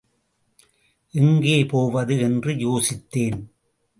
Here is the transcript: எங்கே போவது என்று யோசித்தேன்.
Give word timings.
எங்கே 1.13 1.65
போவது 1.65 2.19
என்று 2.19 2.53
யோசித்தேன். 2.53 3.39